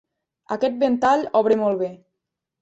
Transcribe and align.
Aquest 0.55 0.79
ventall 0.83 1.27
obre 1.41 1.59
molt 1.61 1.79
bé. 1.85 1.91